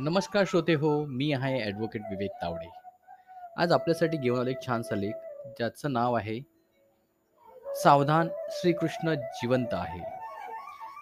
नमस्कार 0.00 0.44
श्रोते 0.46 0.74
हो 0.74 0.90
मी 1.06 1.32
आहे 1.32 1.60
ॲडव्होकेट 1.62 2.02
विवेक 2.10 2.30
तावडे. 2.42 2.68
आज 3.56 3.72
आपल्यासाठी 3.72 4.16
घेऊन 4.16 4.38
आलो 4.38 4.50
एक 4.50 4.56
छानसा 4.66 4.96
लेख 4.96 5.12
ज्याचं 5.58 5.92
नाव 5.92 6.14
आहे 6.14 6.38
सावधान 7.82 8.28
श्रीकृष्ण 8.50 9.14
जिवंत 9.14 9.72
आहे. 9.72 10.00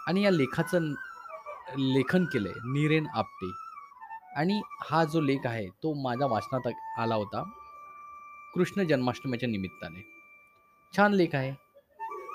आणि 0.07 0.23
या 0.23 0.30
लेखाचं 0.30 0.89
लेखन 1.79 2.25
केलं 2.25 2.48
आहे 2.48 2.73
नीरेन 2.73 3.07
आपटे. 3.14 3.50
आणि 4.37 4.61
हा 4.91 5.04
जो 5.04 5.20
लेख 5.20 5.46
आहे 5.46 5.66
तो 5.82 5.93
माझ्या 6.02 6.27
वाचनात 6.27 6.72
आला 6.98 7.14
होता 7.14 7.43
कृष्ण 8.54 8.82
जन्माष्टमीच्या 8.82 9.48
निमित्ताने. 9.48 10.02
छान 10.96 11.12
लेख 11.12 11.34
आहे. 11.34 11.52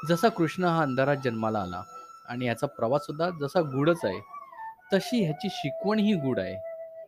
जसा 0.09 0.29
कृष्ण 0.29 0.63
हा 0.63 0.81
अंधारात 0.81 1.17
जन्माला 1.23 1.59
आला 1.59 1.81
आणि 2.29 2.45
याचा 2.45 2.67
प्रवाससुद्धा 2.67 3.29
जसा 3.41 3.61
गूढच 3.61 4.05
आहे 4.05 4.34
तशी 4.93 5.23
ह्याची 5.23 5.47
शिकवण 5.51 5.99
ही 5.99 6.13
गुढ 6.13 6.39
आहे. 6.39 6.55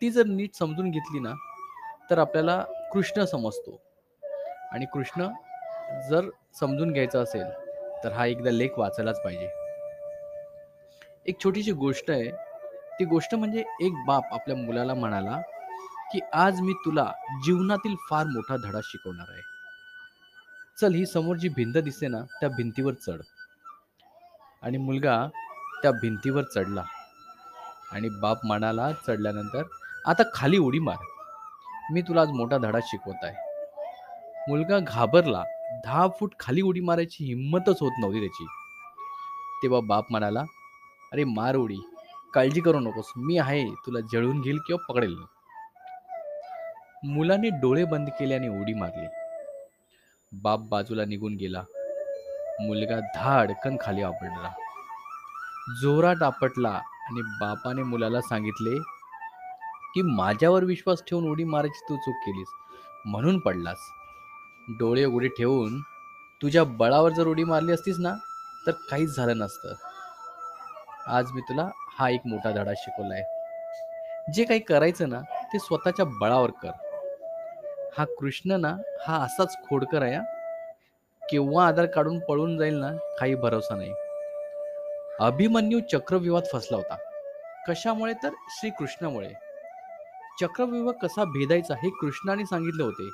ती 0.01 0.11
जर 0.11 0.25
नीट 0.25 0.55
समजून 0.55 0.91
घेतली 0.91 1.19
ना 1.19 1.33
तर 2.09 2.17
आपल्याला 2.17 2.63
कृष्ण 2.93 3.25
समजतो. 3.25 3.81
आणि 4.71 4.85
कृष्ण 4.85 5.27
जर 6.09 6.29
समजून 6.59 6.91
घ्यायचा 6.91 7.19
असेल 7.19 7.45
तर 8.03 8.11
हा 8.11 8.25
एकदा 8.25 8.51
लेख 8.51 8.69
वाचायलाच 8.77 9.23
पाहिजे. 9.23 9.49
एक 11.25 11.43
छोटीशी 11.43 11.71
गोष्ट 11.71 12.11
आहे. 12.11 12.31
ती 12.99 13.05
गोष्ट 13.05 13.35
म्हणजे 13.35 13.63
एक 13.81 13.93
बाप 14.07 14.23
आपल्या 14.31 14.57
मुलाला 14.57 14.93
म्हणाला 14.93 15.41
की 16.13 16.19
आज 16.33 16.61
मी 16.61 16.73
तुला 16.73 17.11
जीवनातील 17.45 17.95
फार 18.09 18.25
मोठा 18.25 18.55
धडा 18.57 18.79
शिकवणार 18.83 19.25
आहे. 19.29 19.41
चल 20.81 20.93
ही 20.93 21.05
समोर 21.05 21.35
जी 21.35 21.49
भिंत 21.49 21.77
दिसते 21.77 22.07
ना 22.07 22.21
त्या 22.21 22.49
भिंतीवर 22.49 22.93
चढ. 22.93 23.21
आणि 24.61 24.77
मुलगा 24.77 25.27
त्या 25.81 25.91
भिंतीवर 25.91 26.43
चढला. 26.43 26.83
आणि 27.91 28.09
बाप 28.09 28.45
मनाला 28.45 28.91
चढल्यानंतर 28.91 29.63
आता 30.05 30.23
खाली 30.33 30.57
उडी 30.57 30.79
मार. 30.79 30.95
मी 31.91 32.01
तुला 32.01 32.21
आज 32.21 32.29
मोठा 32.29 32.57
धडा 32.57 32.79
शिकवत 32.83 33.23
आहे. 33.23 33.35
मुलगा 34.49 34.79
घाबरला. 34.79 35.43
दहा 35.85 36.07
फूट 36.07 36.33
खाली 36.39 36.61
उडी 36.61 36.79
मारायची 36.79 37.25
हिंमतच 37.25 37.77
होत 37.81 37.91
नव्हती 37.99 38.19
त्याची. 38.19 38.45
तेव्हा 39.63 39.79
बाप 39.79 40.05
म्हणाला 40.09 40.39
अरे 41.11 41.23
मार 41.23 41.55
उडी. 41.55 41.77
काळजी 42.33 42.61
करू 42.61 42.79
नकोस. 42.79 43.05
मी 43.17 43.37
आहे. 43.37 43.69
तुला 43.69 43.99
जळून 44.13 44.41
घेईल 44.41 44.57
किंवा 44.57 44.85
पकडेल. 44.85 45.15
मुलाने 47.03 47.49
डोळे 47.49 47.83
बंद 47.83 48.09
केले 48.09 48.35
आणि 48.35 48.47
उडी 48.47 48.73
मारली. 48.73 49.07
बाप 50.31 50.59
बाजूला 50.59 51.05
निघून 51.05 51.35
गेला. 51.35 51.63
मुलगा 52.61 52.99
धाडकन 52.99 53.77
खाली 53.81 54.01
आपटला. 54.01 54.51
जोरात 55.81 56.23
आपटला. 56.23 56.81
आणि 57.09 57.21
बापाने 57.21 57.83
मुलाला 57.83 58.21
सांगितले 58.21 58.77
की 59.95 60.01
माझ्यावर 60.01 60.63
विश्वास 60.63 61.03
ठेवून 61.07 61.29
उडी 61.31 61.43
मारायची 61.43 61.79
तू 61.89 61.95
चूक 61.95 62.15
केलीस. 62.15 62.47
म्हणून 63.05 63.39
पडलास. 63.39 63.77
डोळे 64.79 65.05
उघडे 65.05 65.27
ठेवून 65.27 65.81
तुझ्या 66.41 66.63
बळावर 66.63 67.11
जर 67.11 67.27
उडी 67.27 67.43
मारली 67.43 67.71
असतीस 67.71 67.99
ना 67.99 68.13
तर 68.67 68.71
काहीच 68.71 69.15
झालं 69.15 69.37
नसतं. 69.37 69.73
आज 71.07 71.31
मी 71.31 71.41
तुला 71.41 71.69
हा 71.99 72.09
एक 72.09 72.21
मोठा 72.25 72.51
धडा 72.51 72.71
शिकवलाय. 72.77 73.23
जे 74.33 74.43
काही 74.43 74.59
करायचं 74.59 75.09
ना 75.09 75.21
ते 75.21 75.59
स्वतःच्या 75.59 76.05
बळावर 76.05 76.49
कर. 76.49 76.71
हा 77.97 78.05
कृष्ण 78.19 78.51
ना 78.51 78.75
हा 79.07 79.23
असाच 79.23 79.57
खोडकर 79.69 80.01
आहे 80.01 80.15
हा. 80.15 80.23
केव्हा 81.29 81.67
आधार 81.67 81.85
काढून 81.85 82.19
पळून 82.19 82.57
जाईल 82.57 82.73
ना 82.73 82.91
काही 83.19 83.35
भरोसा 83.35 83.75
नाही. 83.75 83.93
अभिमन्यू 85.19 85.79
चक्रव्यूहात 85.79 86.43
फसला 86.53 86.77
होता. 86.77 86.97
कशामुळे 87.67 88.13
तर? 88.23 88.29
श्रीकृष्णामुळे. 88.49 89.29
चक्रव्यूह 90.41 90.91
कसा 90.91 91.23
भेदायचा 91.23 91.73
हे 91.73 91.89
कृष्णाने 91.89 92.45
सांगितले 92.45 92.83
होते. 92.83 93.09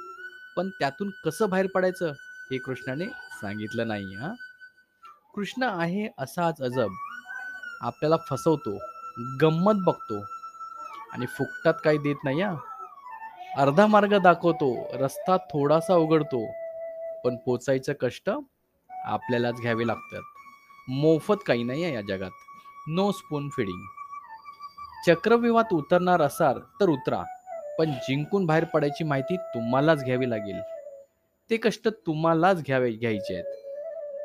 पण 0.58 0.70
त्यातून 0.70 1.10
कसं 1.26 1.50
बाहेर 1.50 1.68
पडायचं 1.68 2.12
हे 2.52 2.58
कृष्णाने 2.58 3.06
सांगितलं 3.42 3.88
नाही 3.88 4.16
हा? 4.16 4.34
कृष्ण 5.36 5.64
आहे 5.64 6.10
असाच 6.18 6.62
अजब. 6.62 6.90
आपल्याला 7.82 8.16
फसवतो 8.30 8.78
गंमत 9.42 9.74
बघतो 9.86 10.20
आणि 11.14 11.26
फुकटात 11.26 11.74
काही 11.84 11.98
देत 11.98 12.16
नाही 12.24 12.42
हा? 12.42 12.56
अर्धा 13.58 13.88
मार्ग 13.88 14.18
दाखवतो 14.18 14.88
रस्ता 14.94 15.38
थोडासा 15.38 15.94
उघडतो 15.94 16.46
पण 17.26 17.36
पोचायचं 17.36 17.94
कष्ट 18.02 18.30
आपल्यालाच 18.90 19.56
घ्यावे 19.62 19.88
लागतात. 19.88 20.22
मोफत 20.88 21.44
काही 21.48 21.64
नाही 21.64 21.84
आहे 21.84 21.94
या 21.94 22.02
जगात. 22.02 22.32
नो 22.88 23.12
स्पून 23.12 23.50
फिडिंग 23.50 23.86
चक्रव्यूहात 25.08 25.74
उतरणार 25.74 26.22
असाल 26.22 26.60
तर 26.60 26.90
उतरा 26.90 27.24
पण 27.80 27.92
जिंकून 27.92 28.46
बाहेर 28.46 28.64
पडायची 28.64 29.04
माहिती 29.04 29.38
तुम्हालाच 29.38 30.04
घ्यावी 30.04 30.30
लागेल. 30.30 30.60
ते 31.50 31.58
कष्ट 31.58 31.88
तुम्हालाच 31.88 32.64
घ्यावे 32.64 32.92
घ्यायचे 32.92 33.34
आहेत. 33.34 33.46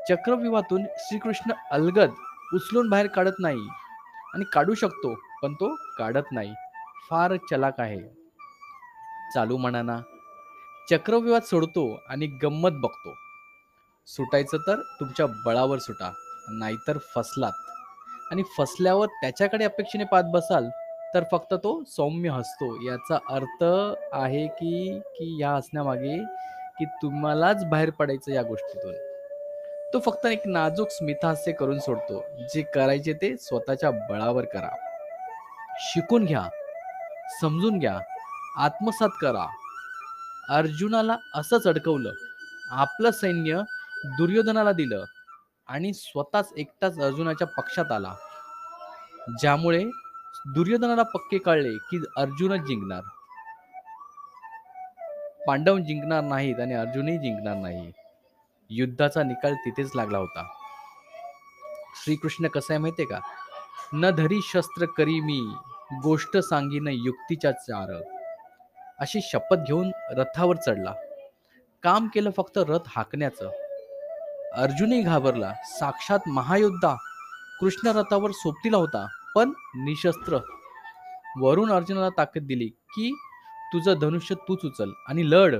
चक्रव्यूहातून 0.08 0.84
श्रीकृष्ण 0.98 1.52
अलगद 1.70 2.10
उचलून 2.54 2.88
बाहेर 2.88 3.06
काढत 3.06 3.40
नाही 3.40 3.68
आणि 4.34 4.44
काढू 4.52 4.74
शकतो 4.74 5.14
पण 5.42 5.54
तो 5.54 5.74
काढत 5.98 6.32
नाही. 6.32 6.54
फार 7.10 7.36
चलाक 7.50 7.80
आहे. 7.80 8.00
चालू 9.34 9.56
म्हणाना 9.56 9.98
चक्रव्यूहात 10.90 11.40
सोडतो 11.40 12.00
आणि 12.08 12.26
गंमत 12.26 12.70
बघतो. 12.72 13.14
सुटायचं 14.06 14.56
तर 14.56 14.80
तुमच्या 15.00 15.26
बळावर 15.26 15.78
सुटा. 15.78 16.12
नाहीतर 16.50 16.98
फसलात. 16.98 17.52
आणि 18.32 18.42
फसल्यावर 18.42 19.06
त्याच्याकडे 19.06 19.64
अपेक्षेने 19.64 20.04
पाहत 20.04 20.24
बसाल 20.24 20.68
तर 21.14 21.24
फक्त 21.32 21.54
तो 21.54 21.84
सौम्य 21.86 22.28
हसतो. 22.28 22.90
याचा 22.90 23.18
अर्थ 23.30 23.64
आहे 24.12 24.46
की 24.46 25.00
की 25.00 25.40
या 25.40 25.50
हसण्यामागे 25.50 26.18
की 26.78 26.84
तुम्हालाच 26.84 27.64
बाहेर 27.64 27.90
पडायचं 27.90 28.32
या 28.32 28.42
गोष्टीतून. 28.42 28.94
तो 29.94 30.00
फक्त 30.00 30.26
एक 30.26 30.42
नाजूक 30.46 30.88
स्मितहास्य 30.90 31.52
करून 31.52 31.78
सोडतो. 31.78 32.24
जे 32.54 32.62
करायचे 32.62 33.12
ते 33.12 33.36
स्वतःच्या 33.36 33.90
बळावर 33.90 34.44
करा. 34.44 34.70
शिकून 35.78 36.24
घ्या. 36.24 36.44
समजून 37.40 37.78
घ्या. 37.78 37.98
आत्मसात 38.56 39.08
करा. 39.22 39.46
अर्जुनाला 40.48 41.16
असंच 41.34 41.66
अडकवलं. 41.66 42.12
आपलं 42.70 43.10
सैन्य 43.10 43.60
दुर्योधनाला 44.04 44.72
दिलं. 44.72 45.04
आणि 45.68 45.92
स्वतःच 45.92 46.52
एकटाच 46.56 47.00
अर्जुनाच्या 47.00 47.46
पक्षात 47.46 47.92
आला. 47.92 48.14
ज्यामुळे 49.40 49.84
दुर्योधनाला 50.46 51.02
पक्के 51.02 51.38
कळले 51.38 51.78
की 51.78 52.02
अर्जुनच 52.16 52.66
जिंकणार. 52.66 53.02
पांडव 55.46 55.78
जिंकणार 55.78 56.20
नाहीत 56.20 56.60
आणि 56.60 56.74
अर्जुनही 56.74 57.18
जिंकणार 57.18 57.56
नाही. 57.56 57.92
युद्धाचा 58.70 59.22
निकाल 59.22 59.54
तिथेच 59.54 59.90
लागला 59.94 60.18
होता. 60.18 60.48
श्रीकृष्ण 62.04 62.46
कसं 62.46 62.74
आहे 62.74 62.78
माहितीये 62.78 63.08
का? 63.08 63.18
न 63.92 64.10
धरी 64.10 64.40
शस्त्र 64.42 64.86
करी 64.86 65.20
मी 65.20 65.40
गोष्ट 66.02 66.36
सांगीन 66.36 66.88
युक्तीच्या 66.88 67.52
चार 67.52 68.02
अशी 68.98 69.20
शपथ 69.22 69.56
घेऊन 69.56 69.90
रथावर 70.10 70.56
चढला. 70.56 70.94
काम 71.82 72.08
केलं 72.08 72.30
फक्त 72.30 72.58
रथ 72.58 72.88
हाकण्याचं. 72.88 73.67
अर्जुनही 74.54 75.02
घाबरला. 75.02 75.52
साक्षात 75.64 76.18
महायोद्धा 76.26 76.96
कृष्ण 77.60 77.88
रथावर 77.88 78.30
सोबतीला 78.30 78.76
होता 78.76 79.06
पण 79.34 79.48
निशस्त्र. 79.74 80.38
वरून 81.40 81.72
अर्जुनाला 81.72 82.08
ताकद 82.08 82.40
दिली 82.40 82.68
की 82.68 83.14
तुझं 83.72 83.94
धनुष्य 84.00 84.34
तूच 84.34 84.58
उचल 84.64 84.90
आणि 85.08 85.30
लढ. 85.30 85.54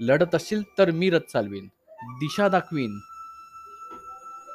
लढत 0.00 0.34
असशील 0.34 0.62
तर 0.78 0.90
मी 0.90 1.10
रथ 1.10 1.30
चालवीन 1.32 1.66
दिशा 2.02 2.48
दाखवीन. 2.48 2.98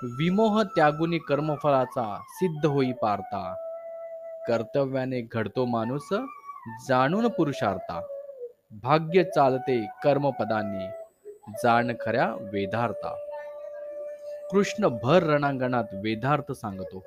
विमोह 0.04 0.64
त्यागुनी 0.64 1.18
कर्मफळाचा 1.18 2.22
सिद्ध 2.30 2.66
होई 2.66 2.92
पारता. 2.92 3.54
कर्तव्याने 4.48 5.22
घडतो 5.22 5.66
माणूस 5.66 6.08
जाणून 6.88 7.28
पुरुषार्था. 7.28 8.02
भाग्य 8.72 9.24
चालते 9.24 9.86
कर्मपदांनी. 10.04 11.07
जाण 11.48 11.92
खऱ्या 12.02 12.34
वेदार्था 12.52 13.16
कृष्ण 14.52 14.88
भर 14.88 15.24
रणांगणात 15.24 15.84
वेदार्थ 15.94 16.52
सांगतो. 16.52 17.04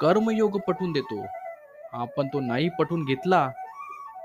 कर्मयोग 0.00 0.58
पटून 0.58 0.92
देतो. 0.92 1.26
आपण 1.92 2.28
तो 2.28 2.40
नाही 2.40 2.68
पटून 2.68 3.04
घेतला 3.04 3.50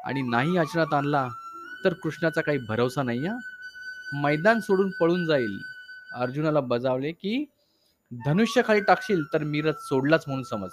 आणि 0.03 0.21
नाही 0.21 0.57
आचरणात 0.57 0.94
आणला 0.94 1.27
तर 1.86 1.94
कृष्णाचा 1.94 2.42
काही 2.42 2.57
भरोसा 2.57 3.03
नाही 3.03 3.27
हा 3.27 3.38
मैदान 4.13 4.59
सोडून 4.59 4.92
पळून 5.00 5.25
जाईल. 5.25 5.57
अर्जुनाला 6.13 6.59
बजावले 6.59 7.12
की 7.12 7.45
धनुष्य 8.25 8.62
खाली 8.68 8.81
टाकशील 8.81 9.24
तर 9.33 9.44
मीरच 9.44 9.88
सोडलाच 9.88 10.24
म्हणून 10.27 10.44
समज. 10.44 10.69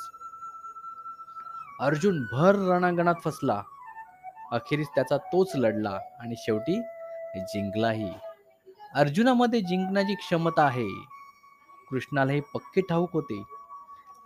अर्जुन 1.80 2.26
भर 2.32 2.54
रणांगणात 2.54 3.14
फसला. 3.24 3.62
अखेरीस 4.52 4.88
त्याचा 4.88 5.16
तोच 5.16 5.52
लढला 5.54 5.98
आणि 6.20 6.34
शेवटी 6.38 6.80
जिंकलाही. 7.36 8.12
अर्जुनामध्ये 8.94 9.60
जिंकण्याची 9.60 10.14
क्षमता 10.14 10.62
आहे. 10.62 10.88
कृष्णाला 11.90 12.32
हे 12.32 12.40
पक्के 12.40 12.80
ठाऊक 12.80 13.10
होते. 13.12 13.42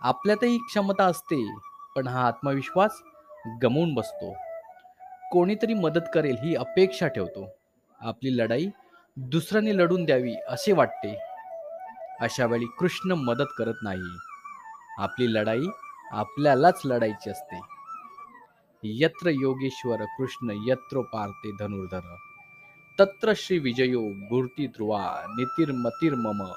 आपल्यातही 0.01 0.57
क्षमता 0.57 1.05
असते 1.05 1.55
पण 1.95 2.07
हा 2.07 2.27
आत्मविश्वास 2.27 3.01
गमवून 3.63 3.93
बसतो. 3.93 4.33
कोणीतरी 5.31 5.73
मदत 5.73 6.01
करेल 6.13 6.35
ही 6.43 6.55
अपेक्षा 6.55 7.07
ठेवतो. 7.07 7.49
आपली 8.01 8.37
लढाई 8.37 8.67
दुसऱ्याने 9.17 9.77
लढून 9.77 10.05
द्यावी 10.05 10.35
असे 10.49 10.71
वाटते. 10.71 11.17
अशा 12.19 12.45
वेळी 12.45 12.65
कृष्ण 12.65 13.11
मदत 13.11 13.49
करत 13.57 13.73
नाही. 13.83 14.17
आपली 14.99 15.33
लढाई 15.33 15.65
आपल्यालाच 16.11 16.81
लढायची 16.85 17.29
असते. 17.29 17.61
यत्र 18.83 19.29
योगेश्वर 19.29 19.97
कृष्ण 19.97 20.51
यत्र 20.65 21.01
पारते 21.01 21.51
धनुर्धर. 21.51 22.15
तत्र 22.99 23.33
श्री 23.35 23.59
विजयो 23.59 24.01
गुरती 24.01 24.67
ध्रुवा 24.67 25.21
नितीर्मतीर 25.27 26.13
मम. 26.15 26.51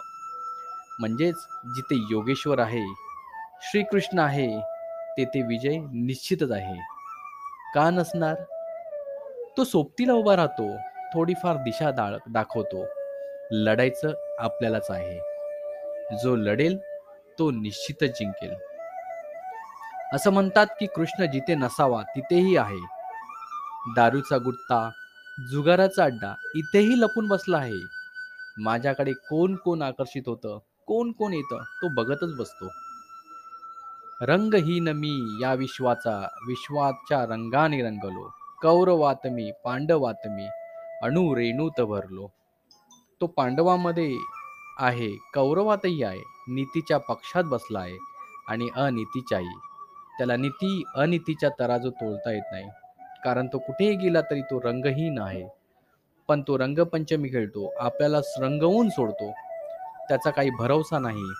म्हणजेच 0.98 1.34
जिथे 1.74 2.06
योगेश्वर 2.10 2.58
आहे 2.58 2.94
श्रीकृष्ण 3.62 4.18
आहे 4.18 4.60
तेथे 5.18 5.42
विजय 5.42 5.78
निश्चितच 5.78 6.50
आहे. 6.50 6.80
का 7.74 7.90
नसणार? 7.90 8.34
तो 9.56 9.64
सोबतीला 9.64 10.12
उभा 10.12 10.36
राहतो 10.36 10.76
थोडीफार 11.14 11.56
दिशा 11.56 11.90
दा 11.90 12.16
दाखवतो. 12.30 12.86
लढायचं 13.50 14.36
आपल्यालाच 14.38 14.90
आहे. 14.90 15.18
जो 16.18 16.36
लढेल 16.36 16.78
तो 17.38 17.50
निश्चितच 17.50 18.08
जिंकेल. 18.08 18.54
असं 20.12 20.30
म्हणतात 20.30 20.66
की 20.80 20.86
कृष्ण 20.86 21.24
जिथे 21.24 21.54
नसावा 21.54 22.02
तिथेही 22.02 22.56
आहे. 22.56 23.00
दारूचा 23.96 24.38
गुट्टा 24.38 24.90
जुगाराचा 25.48 26.04
अड्डा 26.04 26.34
इथेही 26.54 27.00
लपून 27.00 27.28
बसला 27.28 27.56
आहे. 27.56 27.84
माझ्याकडे 28.58 29.12
कोण 29.12 29.54
कोण 29.56 29.82
आकर्षित 29.82 30.22
होतं? 30.26 30.58
कोण 30.86 31.12
कोण 31.12 31.32
येतं? 31.32 31.58
तो 31.58 31.94
बघतच 31.94 32.36
बसतो. 32.36 32.68
रंगहीन 34.22 34.88
मी 34.88 35.38
या 35.42 35.54
विश्वाचा 35.54 36.28
विश्वाच्या 36.48 37.26
रंगाने 37.26 37.82
रंगलो. 37.82 38.30
कौरवात 38.62 39.26
मी 39.26 39.52
पांडवात 39.64 40.28
मी 40.28 40.46
अणु 41.02 41.36
रेणूत 41.36 41.80
भरलो. 41.80 42.28
तो 43.20 43.26
पांडवामध्ये 43.26 44.16
आहे 44.78 45.10
कौरवातही 45.34 46.02
आहे 46.02 46.22
नीतीच्या 46.48 46.98
पक्षात 46.98 47.44
बसला 47.44 47.80
आहे 47.80 47.98
आणि 48.48 48.68
अनितीच्याही. 48.74 49.58
त्याला 50.18 50.36
नीती 50.36 50.82
अनितीच्या 50.94 51.50
तराजू 51.60 51.90
तोलता 51.90 52.32
येत 52.32 52.42
नाही. 52.52 52.64
कारण 53.24 53.46
तो 53.46 53.58
कुठेही 53.58 53.96
गेला 53.96 54.20
तरी 54.20 54.42
तो 54.42 54.60
रंगहीन 54.60 55.18
आहे. 55.18 55.44
पण 56.28 56.42
तो 56.42 56.58
रंगपंचमी 56.58 57.28
खेळतो 57.28 57.72
आपल्याला 57.78 58.18
रंगवून 58.18 58.88
सोडतो. 58.88 59.30
त्याचा 60.08 60.30
काही 60.30 60.50
भरवसा 60.50 60.98
नाही. 60.98 61.32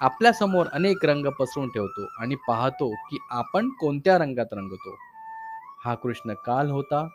आपल्यासमोर 0.00 0.66
अनेक 0.72 1.04
रंग 1.04 1.26
पसरून 1.26 1.68
ठेवतो 1.68 2.06
आणि 2.18 2.34
पाहतो 2.34 2.94
की 2.94 3.18
आपण 3.30 3.68
कोणत्या 3.68 4.18
रंगात 4.18 4.46
रंगतो. 4.52 4.96
हा 5.84 5.94
कृष्ण 5.94 6.32
काल 6.32 6.70
होता 6.70 7.08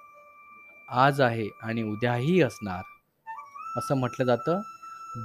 आज 0.89 1.21
आहे 1.21 1.47
आणि 1.63 1.83
उद्याही 1.83 2.41
असणार. 2.41 2.83
असं 3.77 3.95
म्हटलं 3.95 4.25
जातं 4.25 4.61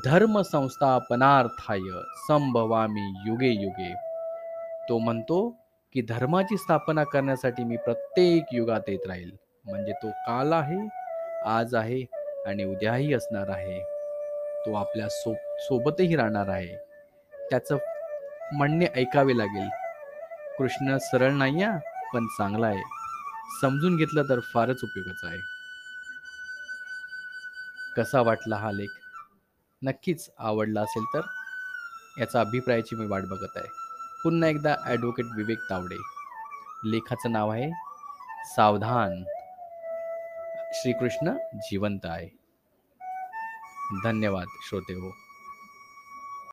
धर्म 0.05 0.41
संस्थापनार्थाय 0.41 1.81
संभवामी 2.29 3.13
युगे 3.27 3.49
युगे. 3.49 3.95
तो 4.89 4.99
म्हणतो 4.99 5.64
की 5.95 6.03
धर्माची 6.03 6.57
स्थापना 6.57 7.05
करण्यासाठी 7.05 7.65
मी 7.65 7.77
प्रत्येक 7.77 8.45
युगात 8.53 8.81
येत 8.89 9.07
राहील. 9.07 9.31
म्हणजे 9.65 9.93
तो 9.93 10.11
काल 10.11 10.53
आहे 10.53 10.89
आज 11.45 11.75
आहे 11.75 12.05
आणि 12.47 12.65
उद्याही 12.65 13.15
असणार 13.15 13.49
आहे. 13.49 13.81
तो 14.67 14.75
आपल्या 14.75 15.09
सो 15.09 15.35
सोबतही 15.59 16.17
राहणार 16.17 16.49
आहे. 16.49 16.77
त्याचं 17.51 17.77
म्हणणे 18.53 18.87
ऐकावे 18.97 19.39
लागेल. 19.39 19.69
कृष्ण 20.59 20.97
सरळ 20.97 21.33
नाही 21.33 21.63
आहे 21.63 22.09
पण 22.15 22.27
चांगला 22.27 22.67
आहे. 22.67 22.83
समजून 23.61 23.97
घेतलं 23.97 24.23
तर 24.29 24.41
फारच 24.41 24.77
उपयोगाचा 24.85 25.29
आहे. 25.29 25.41
कसा 27.97 28.21
वाटला 28.21 28.57
हा 28.57 28.73
लेख? 28.73 28.91
नक्कीच 29.83 30.31
आवडला 30.39 30.81
असेल 30.81 31.05
तर 31.15 31.21
याचा 32.19 32.41
अभिप्रायाची 32.41 32.97
मी 32.97 33.07
वाट 33.07 33.23
बघत 33.23 33.57
आहे. 33.57 33.85
पुन्हा 34.25 34.49
एकदा 34.49 34.77
ॲडव्होकेट 34.85 35.25
विवेक 35.37 35.59
तावडे. 35.71 35.97
लेखाचं 36.85 37.33
नाव 37.33 37.51
आहे 37.51 37.71
सावधान. 38.45 39.25
श्रीकृष्ण 40.73 41.33
जिवंत 41.55 41.99
आहे. 42.05 42.29
धन्यवाद 44.05 44.47
श्रोते 44.69 44.95
हो. 44.95 45.24